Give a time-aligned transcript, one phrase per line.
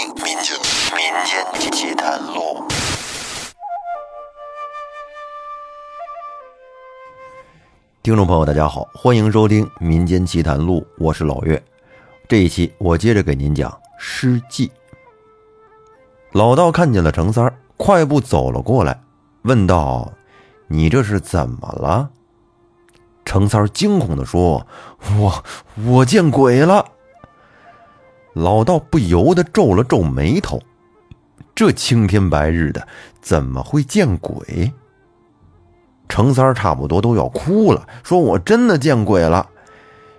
[0.00, 0.56] 民间
[0.96, 2.64] 民间奇谈录。
[8.02, 11.62] 听众朋友，大家好，欢迎收听《民间奇谈录》，我是老岳。
[12.26, 14.68] 这一期我接着给您讲《诗记》。
[16.32, 19.02] 老道看见了程三儿，快步走了过来，
[19.42, 20.10] 问道
[20.66, 22.08] ：“你这是怎么了？”
[23.26, 24.66] 程三儿惊恐地说
[25.20, 25.44] ：“我
[25.86, 26.86] 我见鬼了！”
[28.40, 30.58] 老道不由得皱了皱眉头，
[31.54, 32.88] 这青天白日的，
[33.20, 34.72] 怎么会见鬼？
[36.08, 39.46] 程三差不多都要哭了，说：“我真的见鬼了。”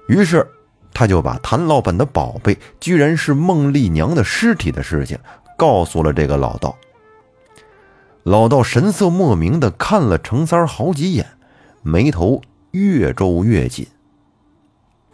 [0.08, 0.48] 于是
[0.94, 5.18] 他就把谭老板的宝贝居然是孟丽娘的尸体的事情
[5.58, 6.78] 告诉了这个老道。
[8.24, 11.26] 老道神色莫名的看了程三好几眼，
[11.82, 13.88] 眉头越皱越紧。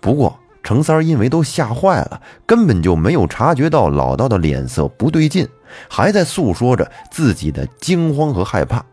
[0.01, 0.37] 不过
[0.67, 5.47] 程三儿因为都吓坏了，根本就没有察觉到老道的脸色不对劲，
[5.89, 8.85] 还在诉说着自己的惊慌和害怕。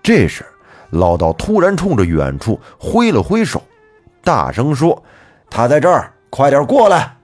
[0.00, 0.46] 这时，
[0.90, 3.60] 老道突然冲着远处挥了挥手，
[4.22, 5.02] 大声说
[5.50, 7.16] ：“他在这儿，快点过来！”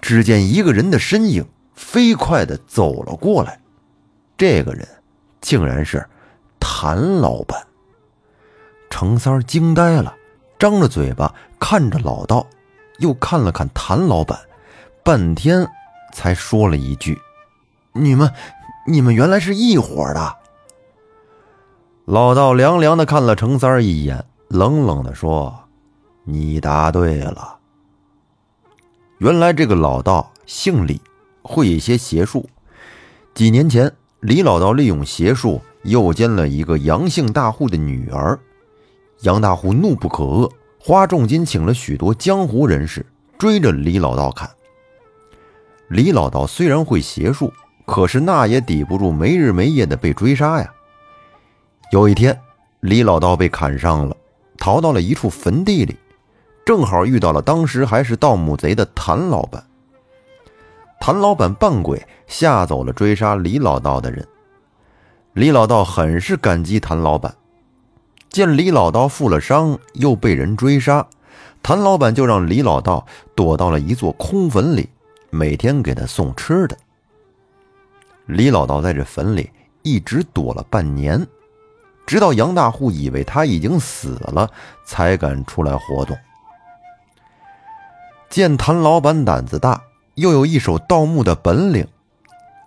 [0.00, 3.60] 只见一个人的身影飞快地走了过来，
[4.38, 4.88] 这个人
[5.42, 6.02] 竟然是
[6.58, 7.62] 谭老板。
[8.88, 10.14] 程三儿惊呆了，
[10.60, 12.46] 张着嘴巴看着老道，
[12.98, 14.38] 又看了看谭老板，
[15.02, 15.66] 半天
[16.12, 17.18] 才说了一句
[17.94, 18.30] ：“你们，
[18.86, 20.36] 你们原来是一伙的。”
[22.04, 25.58] 老道凉凉的看了程三一眼，冷冷的说
[26.24, 27.56] ：“你答对了。
[29.16, 31.00] 原来这个老道姓李，
[31.40, 32.46] 会一些邪术。
[33.32, 38.38] 几年前，李老道利用邪术诱奸了一个杨姓大户的女儿，
[39.22, 43.04] 杨大户怒不可遏，花重金请了许多江湖人士
[43.38, 44.48] 追着李老道砍。
[45.88, 47.52] 李老道虽然会邪术，
[47.84, 50.72] 可是那也抵不住没日没夜的被追杀呀。”
[51.92, 52.40] 有一天，
[52.80, 54.16] 李老道被砍伤了，
[54.56, 55.96] 逃到了一处坟地里，
[56.64, 59.62] 正好遇到了当时还是盗墓贼的谭老板。
[61.00, 64.26] 谭老板扮鬼吓走了追杀李老道的人。
[65.32, 67.34] 李老道很是感激谭老板，
[68.30, 71.04] 见李老道负了伤，又被人追杀，
[71.62, 73.04] 谭老板就让李老道
[73.34, 74.88] 躲到了一座空坟里，
[75.30, 76.76] 每天给他送吃的。
[78.26, 79.50] 李老道在这坟里
[79.82, 81.26] 一直躲了半年。
[82.06, 84.48] 直到杨大户以为他已经死了，
[84.84, 86.16] 才敢出来活动。
[88.28, 89.82] 见谭老板胆子大，
[90.14, 91.86] 又有一手盗墓的本领，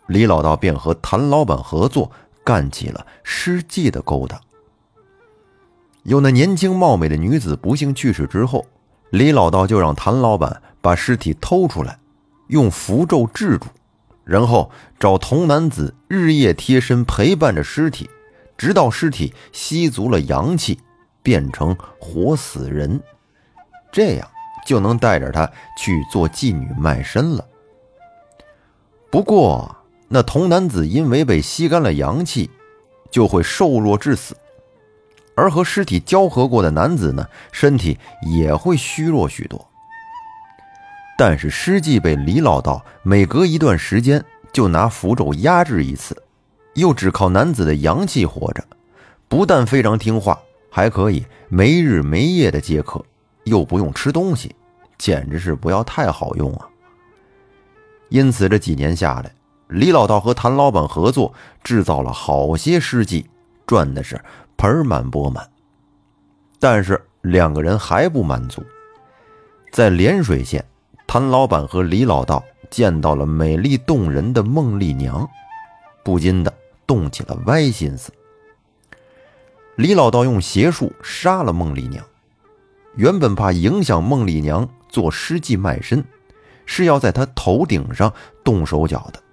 [0.08, 2.12] 李老道便和谭老板合作，
[2.44, 4.40] 干起了失迹的勾当。
[6.04, 8.66] 有那年轻貌美的女子不幸去世之后，
[9.10, 11.98] 李老道就让谭老板把尸体偷出来，
[12.48, 13.68] 用符咒制住，
[14.26, 14.70] 然后
[15.00, 18.10] 找童男子日夜贴身陪伴着尸体。
[18.56, 20.80] 直到尸体吸足了阳气，
[21.22, 23.02] 变成活死人，
[23.92, 24.28] 这样
[24.66, 27.44] 就能带着他去做妓女卖身了。
[29.10, 29.76] 不过，
[30.08, 32.50] 那童男子因为被吸干了阳气，
[33.10, 34.36] 就会瘦弱致死；
[35.36, 39.70] 而和尸体交合过的男子呢，身体也会虚弱许多。
[41.18, 46.16] 但是尸迹被李老道每隔一段时间就拿符咒压制一次。
[46.76, 48.64] 又只靠男子的阳气活着，
[49.28, 50.40] 不但非常听话，
[50.72, 53.00] 还可以没日没夜的接客，
[53.44, 54.56] 又不用吃东西，
[54.98, 56.68] 简直是不要太好用啊！
[58.10, 59.32] 因此这几年下来，
[59.68, 61.32] 李老道和谭老板合作，
[61.64, 63.30] 制造了好些尸迹，
[63.68, 64.20] 赚的是
[64.64, 65.46] 盆满钵满。
[66.58, 68.64] 但是两个人还不满足，
[69.74, 70.64] 在涟水县，
[71.06, 75.30] 谭老板和李老道见到了美丽动人的孟丽娘，
[76.02, 76.54] 不禁的。
[76.86, 78.12] 动起了歪心思。
[79.78, 82.06] 李老道用邪术杀了孟丽娘，
[82.96, 86.04] 原本怕影响孟丽娘做尸祭卖身，
[86.66, 88.14] 是要在她头顶上
[88.44, 89.24] 动手脚的。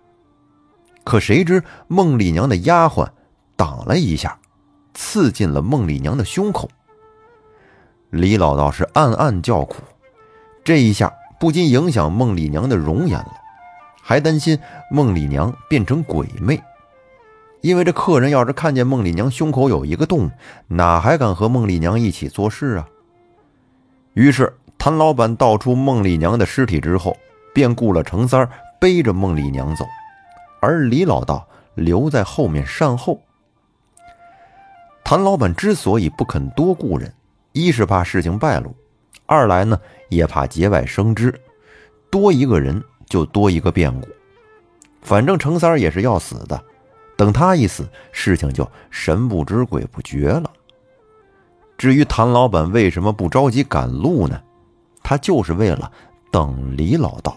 [1.03, 3.09] 可谁知孟丽娘的丫鬟
[3.56, 4.38] 挡了一下，
[4.95, 6.69] 刺进了孟丽娘的胸口。
[8.11, 9.83] 李老道是暗暗叫苦，
[10.65, 13.33] 这一下不禁影响孟丽娘的容颜了，
[14.03, 14.59] 还担心
[14.91, 16.61] 孟丽娘变成鬼魅。
[17.61, 20.31] 因为这客人要是看见孟丽娘胸口有一个洞，
[20.67, 22.89] 哪还敢和孟丽娘一起做事啊？
[24.15, 27.17] 于是谭老板倒出孟丽娘的尸体之后，
[27.55, 28.49] 便雇了程三儿
[28.81, 29.85] 背着孟丽娘走，
[30.61, 33.21] 而李老道留在后面善后。
[35.11, 37.12] 谭老板之所以不肯多雇人，
[37.51, 38.73] 一是怕事情败露，
[39.27, 39.77] 二来呢
[40.09, 41.35] 也怕节外生枝，
[42.12, 44.07] 多一个人就多一个变故。
[45.03, 46.62] 反正程三儿也是要死的，
[47.17, 50.49] 等他一死，事情就神不知鬼不觉了。
[51.77, 54.41] 至于谭老板为什么不着急赶路呢？
[55.03, 55.91] 他就是为了
[56.31, 57.37] 等李老道。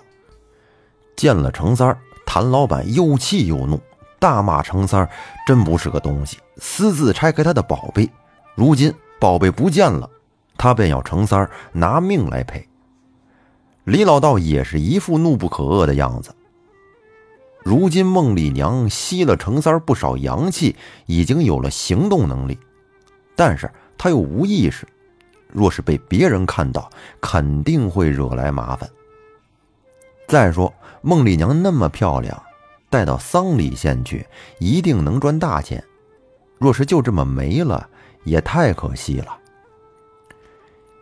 [1.15, 3.81] 见了程三儿，谭老板又气又怒，
[4.23, 5.09] 大骂程三儿
[5.45, 8.09] 真不是个东西，私自拆开他的宝贝。
[8.55, 10.09] 如今宝贝不见了，
[10.57, 12.65] 他便要程三儿拿命来赔。
[13.83, 16.33] 李老道也是一副怒不可遏的样子。
[17.65, 22.57] 如今孟丽娘吸了程三儿不少阳气，已经有了行动能力，
[23.35, 24.87] 但是他又无意识，
[25.49, 28.89] 若是被别人看到，肯定会惹来麻烦。
[30.29, 32.41] 再说孟丽娘那么漂亮，
[32.93, 34.23] 带到桑里县去，
[34.59, 35.83] 一定能赚大钱。
[36.59, 37.89] 若是就这么没了，
[38.23, 39.35] 也太可惜了。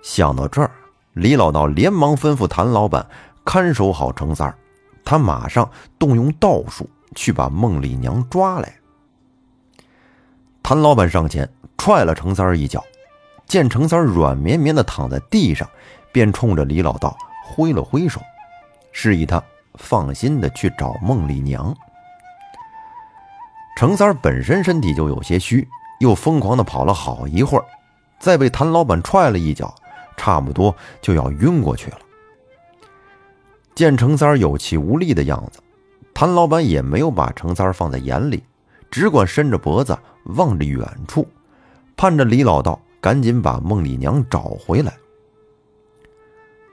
[0.01, 0.71] 想到这儿，
[1.11, 3.05] 李老道连忙吩咐谭老板
[3.43, 4.55] 看守好程三儿，
[5.03, 8.73] 他马上动用道术去把孟丽娘抓来。
[10.63, 12.81] 谭老板上前踹了程三儿一脚，
[13.47, 15.69] 见程三儿软绵绵的躺在地上，
[16.13, 18.21] 便冲着李老道挥了挥手，
[18.93, 19.43] 示意他
[19.75, 21.75] 放心的去找孟丽娘。
[23.75, 25.67] 程三儿本身身体就有些虚，
[25.99, 27.65] 又疯狂的跑了好一会儿，
[28.19, 29.73] 再被谭老板踹了一脚。
[30.17, 31.97] 差不多就要晕过去了。
[33.73, 35.59] 见程三儿有气无力的样子，
[36.13, 38.43] 谭老板也没有把程三儿放在眼里，
[38.91, 41.27] 只管伸着脖子望着远处，
[41.97, 44.93] 盼着李老道赶紧把孟丽娘找回来。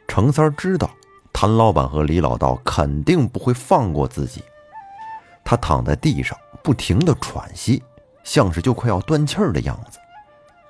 [0.06, 0.90] 程三儿知道
[1.40, 4.42] 谭老板和李老道肯定不会放过自己，
[5.44, 7.80] 他躺在地上不停的喘息，
[8.24, 10.00] 像是就快要断气儿的样子。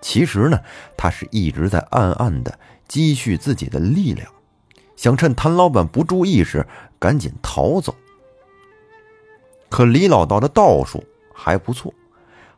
[0.02, 0.60] 其实呢，
[0.94, 4.30] 他是一直在暗暗的积蓄自己的力量，
[4.94, 6.66] 想趁谭老板不注意时
[6.98, 7.94] 赶紧逃走。
[9.70, 11.90] 可李老道的道术还不错，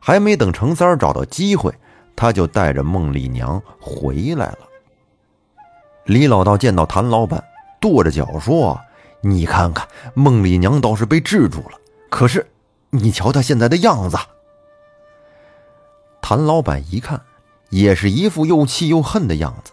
[0.01, 1.73] 还没等程三儿找到机会，
[2.17, 4.59] 他就带着孟丽娘回来了。
[6.03, 7.41] 李老道见到谭老板，
[7.81, 8.79] 跺着脚说
[9.21, 11.77] ：“你看看，孟丽娘倒是被制住了，
[12.09, 12.49] 可是
[12.91, 14.17] 你瞧她现在的样子。”
[16.21, 17.21] 谭老板一看。
[17.71, 19.71] 也是一副又气又恨的样子。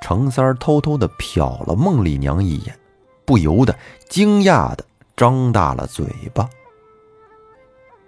[0.00, 2.78] 程三儿偷偷的瞟了孟丽娘一眼，
[3.24, 3.76] 不由得
[4.08, 4.84] 惊讶的
[5.16, 6.48] 张大了嘴巴。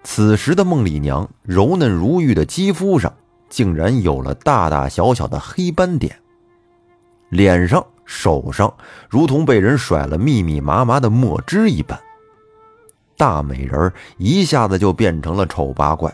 [0.05, 3.13] 此时的孟丽娘柔嫩如玉的肌肤上，
[3.49, 6.17] 竟然有了大大小小的黑斑点，
[7.29, 8.75] 脸上、手上
[9.09, 11.97] 如同被人甩了密密麻麻的墨汁一般，
[13.17, 16.13] 大美人一下子就变成了丑八怪。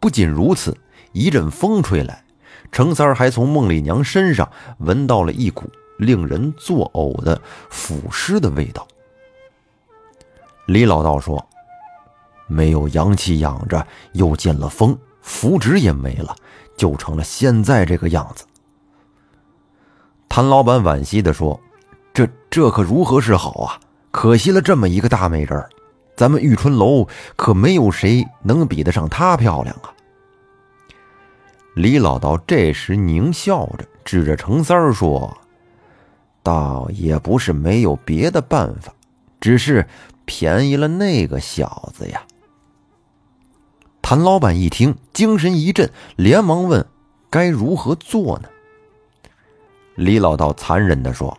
[0.00, 0.74] 不仅如此。
[1.12, 2.22] 一阵风吹来，
[2.70, 4.48] 程三儿还从孟丽娘身上
[4.78, 5.64] 闻到了一股
[5.98, 7.40] 令人作呕的
[7.70, 8.86] 腐尸的味道。
[10.66, 11.44] 李老道说
[12.46, 16.36] ：“没有阳气养着，又见了风，符纸也没了，
[16.76, 18.44] 就成了现在这个样子。”
[20.38, 21.60] 谭老板惋惜地说
[22.14, 23.80] ：“这这可如何是好啊？
[24.12, 25.68] 可惜了这么一个大美人儿
[26.14, 29.90] 咱们玉春楼可没有谁能比得上她漂亮啊。”
[31.74, 35.36] 李老道这时狞笑着，指着程三儿说
[36.44, 38.94] ：“倒也不是没有别的办法，
[39.40, 39.84] 只是
[40.24, 42.22] 便宜了那个小子呀。”
[44.00, 46.86] 谭老板一听，精神一振，连忙问
[47.28, 48.48] ：“该如何做呢？”
[49.98, 51.36] 李老道残忍地说：“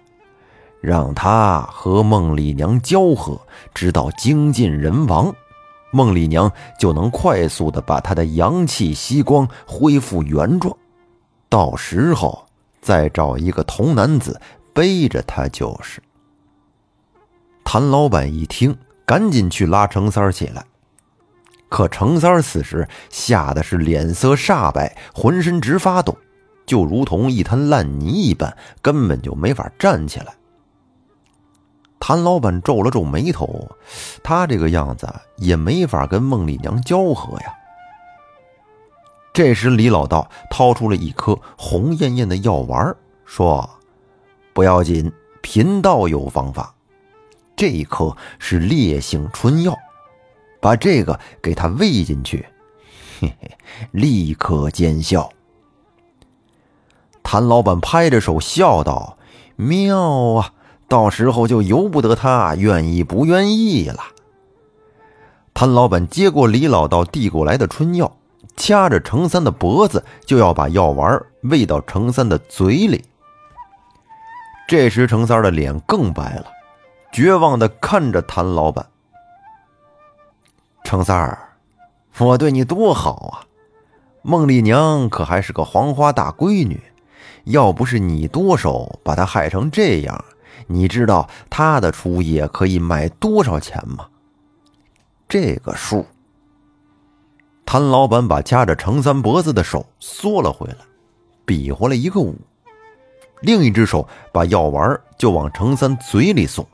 [0.82, 3.39] 让他和孟丽娘交合，
[3.74, 5.34] 直到精尽人亡。”
[5.92, 10.75] 孟丽娘就能快速的把他的阳气吸光，恢复原状。
[11.48, 12.46] 到时候
[12.82, 14.39] 再找一个童男子
[14.74, 16.04] 背着他就是。
[17.63, 20.66] 谭老板一听，赶紧去拉程三儿起来。
[21.70, 26.18] 可程三儿此时吓得是脸色煞白，浑身直发抖，
[26.69, 30.35] 就如同一滩烂泥一般，根本就没法站起来。
[31.99, 33.67] 谭老板皱了皱眉头，
[34.23, 37.55] 他这个样子也没法跟孟丽娘交合呀。
[39.33, 42.95] 这时，李老道掏出了一颗红艳艳的药丸，
[43.25, 43.67] 说
[44.53, 45.11] ：“不要紧，
[45.41, 46.75] 贫道有方法。
[47.55, 49.75] 这一颗是烈性春药，
[50.61, 52.45] 把这个给他喂进去，
[53.19, 53.57] 嘿嘿，
[53.89, 55.27] 立刻见效。”
[57.23, 59.17] 谭老板拍着手笑道
[59.55, 60.53] ：“妙啊！”
[60.88, 63.99] 到时候就由不得他愿意不愿意了。
[65.53, 68.17] 谭老板接过李老道递过来的春药，
[68.57, 73.05] 掐着程三的脖子，就要把药丸喂到程三的嘴里。
[74.67, 76.45] 这时，程三的脸更白了，
[77.11, 78.88] 绝望的看着谭老板。
[80.83, 81.38] 程三，
[82.17, 83.45] 我对你多好啊！
[84.23, 86.81] 孟丽娘可还是个黄花大闺女，
[87.50, 90.24] 要不是你多手把他害成这样，
[90.68, 94.08] 你知道他的初夜可以卖多少钱吗？
[95.27, 96.06] 这个数。
[97.65, 100.75] 谭老板把掐着程三脖子的手缩了回来，
[101.44, 102.36] 比划了一个五，
[103.41, 106.68] 另一只手把药丸就往程三嘴里送。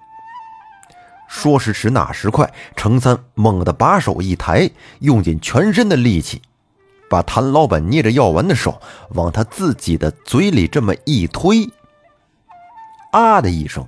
[1.27, 6.41] 说时迟，那时快，程三猛地把手一抬，用尽全身的力气，
[7.15, 8.77] 把谭老板捏着药丸的手
[9.11, 11.65] 往他自己的嘴里这么一推，
[13.11, 13.87] 啊的一声，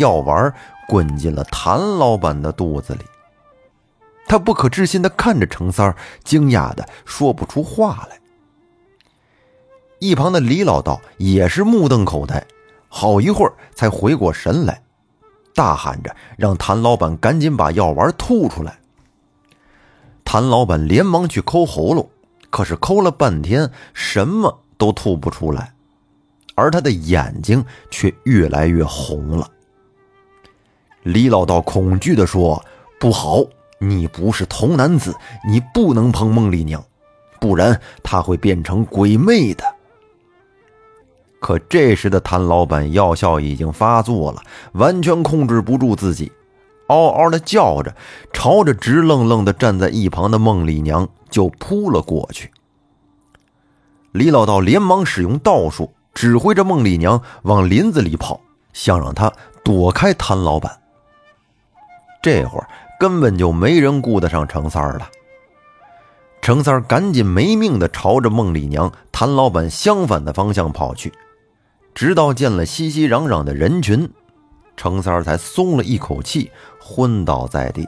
[0.00, 0.50] 药丸
[0.88, 3.00] 滚进了谭老板的肚子里。
[4.26, 8.18] 他不可置信的看着程三，惊讶的说不出话来。
[9.98, 12.46] 一旁的李老道也是目瞪口呆，
[12.88, 14.80] 好一会儿才回过神来。
[15.54, 18.78] 大喊着让谭老板赶紧把药丸吐出来。
[20.24, 22.08] 谭老板连忙去抠喉咙，
[22.54, 25.74] 可是抠了半天，什么都吐不出来，
[26.54, 29.50] 而他的眼睛却越来越红了。
[31.02, 32.64] 李老道恐惧地说
[33.00, 33.42] ：“不好，
[33.80, 35.12] 你不是童男子，
[35.48, 36.80] 你不能碰孟丽娘，
[37.40, 39.64] 不然她会变成鬼魅的。”
[41.42, 44.40] 可这时的谭老板药效已经发作了，
[44.74, 46.30] 完全控制不住自己，
[46.86, 47.96] 嗷嗷的叫着，
[48.32, 52.52] 朝着直愣愣的站在一旁的孟丽娘就扑了过去。
[54.12, 58.40] 李老道连忙使用道术，指挥着孟丽娘往林子里跑，
[58.72, 59.32] 想让她
[59.64, 60.80] 躲开谭老板。
[62.22, 62.68] 这会儿
[63.00, 65.10] 根本就没人顾得上程三儿了。
[66.40, 71.12] 程三儿赶紧没命的朝着孟丽娘、谭老板相反的方向跑去。
[71.96, 74.08] 直到见了熙熙攘攘的人群，
[74.76, 77.84] 程三儿才松了一口气，昏倒在地。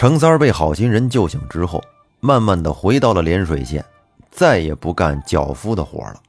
[0.00, 1.84] 程三儿被好心人救醒之后，
[2.20, 3.84] 慢慢的回到了涟水县，
[4.30, 6.22] 再也不干脚夫的活了。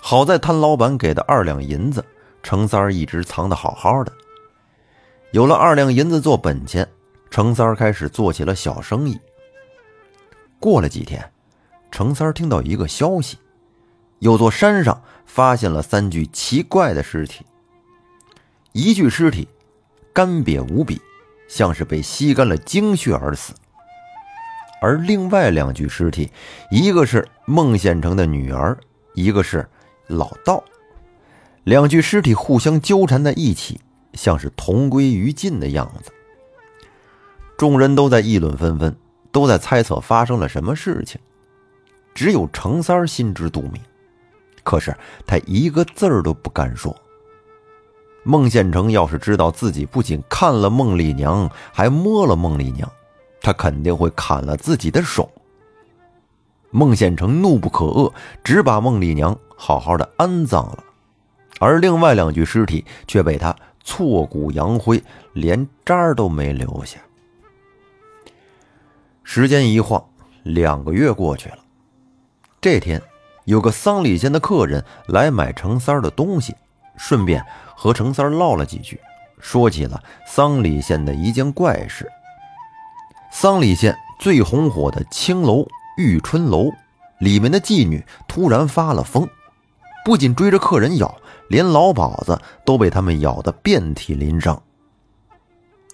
[0.00, 2.04] 好在摊老板给的二两银子，
[2.44, 4.12] 程三儿一直藏得好好的。
[5.32, 6.88] 有了二两银子做本钱，
[7.28, 9.18] 程三儿开始做起了小生意。
[10.60, 11.28] 过了几天，
[11.90, 13.36] 程三儿听到一个消息。
[14.20, 17.44] 有座山上发现了三具奇怪的尸体，
[18.70, 19.48] 一具尸体
[20.12, 21.02] 干瘪无比，
[21.50, 23.52] 像是被吸干了精血而死；
[24.80, 26.30] 而另外两具尸体，
[26.70, 28.78] 一个是孟县城的女儿，
[29.14, 29.68] 一个是
[30.06, 30.62] 老道，
[31.64, 33.80] 两具尸体互相纠缠在一起，
[34.14, 36.12] 像是同归于尽的样子。
[37.58, 38.96] 众人都在议论纷纷，
[39.32, 41.20] 都在猜测发生了什么事情，
[42.14, 43.82] 只有程三儿心知肚明。
[44.62, 46.96] 可是他一个字儿都不敢说。
[48.22, 52.90] 孟宪成要是知道自己不仅看了孟丽娘，还摸了孟丽娘，
[53.40, 55.30] 他肯定会砍了自己的手。
[56.70, 58.12] 孟宪成怒不可遏，
[58.44, 60.84] 只把孟丽娘好好的安葬了，
[61.58, 66.98] 而另外两具尸体却被他挫骨扬灰，连渣都没留下。
[69.24, 70.04] 时间一晃，
[70.42, 71.58] 两个月过去了。
[72.60, 73.00] 这天。
[73.46, 76.54] 有个桑里县的客人来买程三儿的东西，
[77.02, 77.42] 顺便
[77.74, 79.00] 和程三唠了几句，
[79.40, 82.06] 说起了桑里县的一件怪事。
[83.32, 85.66] 桑里县最红火的青楼
[85.96, 86.70] 玉春楼
[87.18, 89.26] 里面的妓女突然发了疯，
[90.04, 94.62] 不仅追着客人咬，连老鸨子都被他们咬得遍体鳞伤。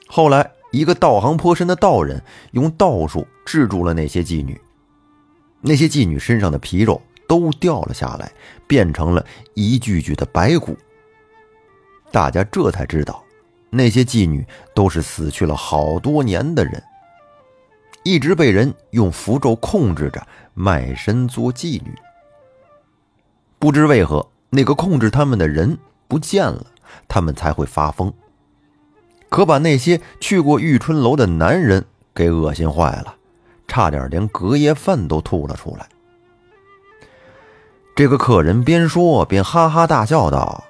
[0.08, 2.20] 后来，一个道行颇深的道人
[2.50, 4.60] 用道术制住了那些妓女，
[5.60, 7.00] 那些妓女身上的皮肉。
[7.28, 8.30] 都掉了下来，
[8.68, 10.78] 变成了一具具的白骨。
[12.16, 13.22] 大家这才知道，
[13.68, 14.42] 那些妓女
[14.74, 16.82] 都是死去了好多年的人，
[18.04, 21.94] 一直被人用符咒控制着，卖身做妓女。
[23.58, 25.76] 不知为何，那个控制他们的人
[26.08, 26.64] 不见了，
[27.06, 28.10] 他们才会发疯。
[29.28, 33.14] 可把那些去过玉春楼的男人给恶心坏了，
[33.68, 35.86] 差点连隔夜饭都吐了出来。
[37.94, 40.64] 这个客人边说边哈哈大笑道：“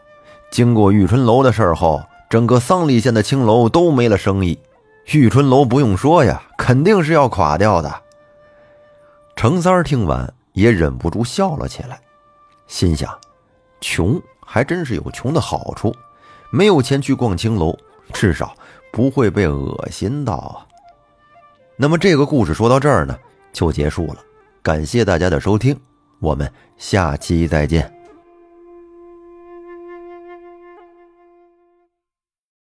[0.51, 4.59] 经过玉春楼的事儿后，整个桑里县的青楼都没了生意。
[5.13, 8.03] 玉春楼不用说呀，肯定是要垮掉的。”
[9.37, 12.01] 程三儿听完也忍不住笑了起来，
[12.67, 13.17] 心想
[13.81, 15.95] ：“穷还真是有穷的好处，
[16.51, 17.77] 没有钱去逛青楼，
[18.13, 18.55] 至少
[18.91, 20.67] 不会被恶心到啊。”
[21.77, 23.17] 那么这个故事说到这儿呢，
[23.53, 24.17] 就结束了。
[24.63, 25.79] 感谢大家的收听。
[26.19, 27.96] 我们下期再见。